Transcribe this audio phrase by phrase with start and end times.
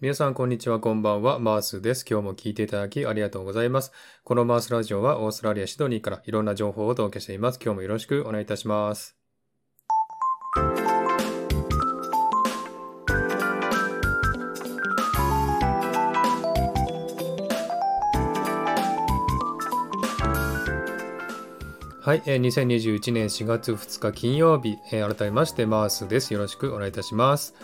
[0.00, 1.40] 皆さん、こんにちは、こんばんは。
[1.40, 2.06] マースです。
[2.08, 3.90] 今日も聞いていただきありがとうございます。
[4.22, 7.58] このマースラジオはオーストラリア・シドニーからいろんな情報をお届けしています。
[7.60, 9.16] 今日もよろしくお願いいたします。
[22.00, 26.32] はい、えー、2021年4月2日金曜日、えー、改めましてマースです。
[26.32, 27.56] よろしくお願いいたします。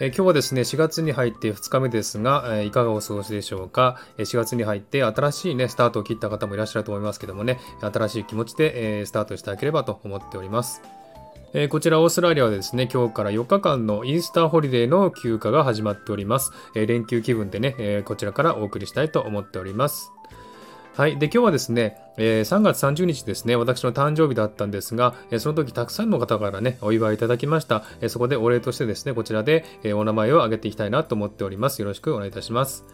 [0.00, 10.82] 今日はですね、4月に入って2日目ですが、いかがお過ごしでしょうか？4月に入って新しいね、スタートを切った方もいらっしゃると思いますけどもね、新しい気持ちで、スタートしていただければと思っております。
[11.68, 16.50] こちらオーストラリアはですね、今日から4日間のイースターホリデーの休暇が始まっております。
[16.74, 20.13] 連休気分でね、こちらからお送りしたいと思っております。
[20.96, 21.18] はい。
[21.18, 27.82] で、今日はですね、えー、3月30日ですね、私の誕生日だったんですが、えー、その時たくさんの方からね、お祝いいただきました。
[28.00, 31.80] えー、そこでお礼としてですね、こちらで、えお名前を挙げていきたいなと思っております。
[31.80, 32.84] よろしくお願いいたします。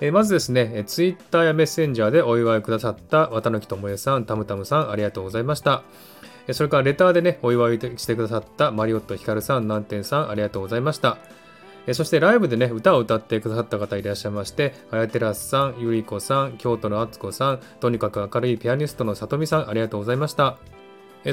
[0.00, 5.84] えまずですね、ツイッターやメッセンジャーでお祝いくださった綿貫智恵さん、たむたむさん、ありがとうございました。
[6.50, 11.18] それからレターでね、お祝いしてくださったマリオットひかるさん、南天さん、ありがとうございました。
[11.86, 20.58] えそしてライブでね、歌を歌ってくださった方いらっしゃいまして、あやてらすさん、ゆりこさん、京都のあつこさん、とにかく明るいピアニストのさとみさん、ありがとうございました。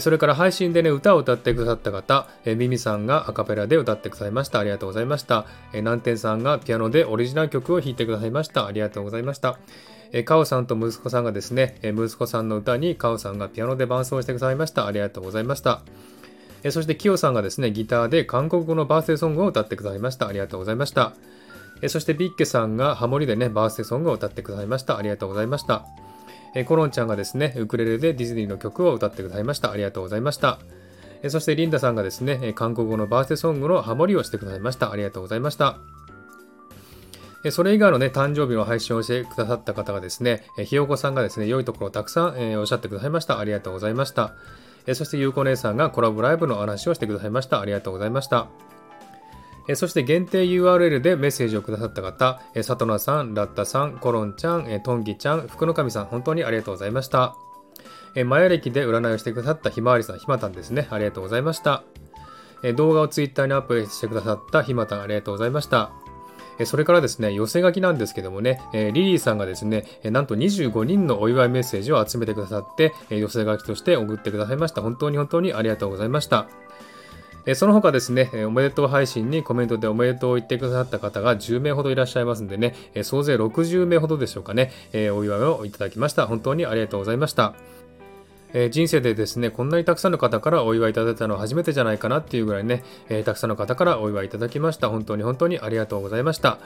[0.02, 4.60] それから配信でね、歌を歌ってくださった方、えミミさんがアカペラで歌ってくださいました。
[4.60, 5.46] ありがとうございました。
[5.74, 8.66] え南天さんがピアノでオリジナル曲を弾いてくださいました。
[8.66, 9.58] ありがとうございました。
[10.12, 14.88] えカオさんと息子さんがですね、え息子さんの歌にカオさんがピアノで伴奏してくださいました。
[14.88, 15.82] ありがとうございました。
[16.64, 20.28] えそして、キヨさんがですね、ギターで韓国語のバースデーソングを歌ってくださいました。
[20.28, 21.14] ありがとうございました。
[21.82, 24.98] えそして、ビッケさんがハモリでね、バースデーソングを歌ってくださいました。
[24.98, 25.86] ありがとうございました。
[26.56, 29.72] えコロンちゃんがですね、ウクレレでディズニーの曲を歌ってくださいました。
[29.72, 30.60] ありがとうございました。
[31.22, 34.92] えそして、リンダさんがですね、韓国語のバースデーソングのハモリをしてくださいました。
[34.92, 35.78] ありがとうございました。
[37.52, 43.40] それ以外のね、誕生日の配信をしてくださった方がですね、ひよこさんがですね、良いところをたくさん、えおっしゃってくださいました。
[43.40, 44.34] ありがとうございました。
[44.88, 47.60] えそしてゆうこ姉さんがコラボライブの話をしてくださいました。
[47.60, 48.48] ありがとうございました。
[49.68, 57.36] えそして限定 URL でメッセージをくださった方、えさとなさん、ラッタさん、コロンちゃん、えトンギちゃん、福の神さん、本当にありがとうございました。
[58.16, 60.88] えマヤ歴で占いをしてくださったひまわりさん、ひまたんですね。
[60.90, 61.84] ありがとうございました。
[62.64, 65.92] え動画をツイッターにアップしてくださったひまたん、ありがとうございました。
[66.66, 74.82] それからですね、寄せ書きなんですけどもね、リリーさんがですね、なんと25人のお祝いメッセージを集めてくださって、寄せ書きとして送ってくださいました。
[74.82, 76.48] 本当に本当にありがとうございました。
[77.56, 86.28] その他ですね、おめでとう配信にコメントでおめでとうを言ってくださった方が10名ほどいらっしゃいますんでね、総勢60名ほどでしょうかね、お祝いをいただきました。
[86.28, 87.54] 本当にありがとうございました。
[88.54, 94.90] えー、人生でですね、こんなにたくさんの方からお祝いいただいたのは初めてじゃないかなっていうぐらいね、えー、たくさんの方からお祝いいただきました。
[94.90, 96.60] 本当に本当にありがとうございました。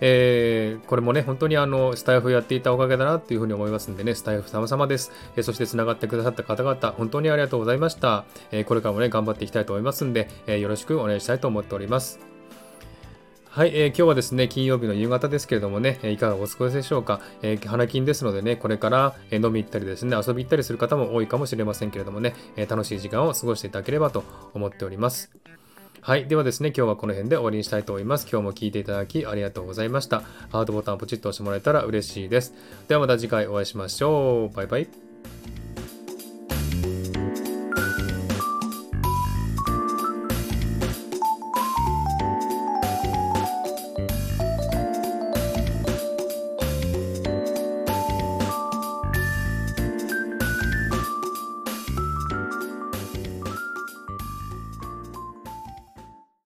[0.00, 5.12] えー、これもね、本当にあの、スタイフやっていたおかげだなっていうふうに思いますんでね、スタイフ様々です。
[5.36, 8.24] えそして繋がってくださった方々、本当にありがとうございました。
[8.50, 12.33] えこれからもね、頑張っていきたいと思いますんで、えよろしくお願いしたいと思っております。
[13.54, 17.20] はい、えー、今日はですね、金曜日の夕方ですけれどもね、いかがお過ごしでしょうか？
[17.40, 25.30] えー、花金ですのでね、これから飲み行ったりですね、遊び行ったりする方も多いかもしれませんけれどもね、えー、楽しい時間を過ごしていただければと思っております。
[26.00, 26.26] はい。
[26.26, 28.26] ではですね、今日はこの辺で終わりにしたいと思います。
[28.28, 30.22] 今日も聴いていただきありがとうございました。
[30.50, 32.54] ハートボタンをポチッと押してもらえたら嬉しいです。
[32.88, 34.56] ではまた次回お会いしましょう。
[34.56, 34.88] バイバイ。